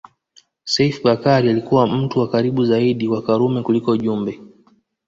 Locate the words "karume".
3.21-3.61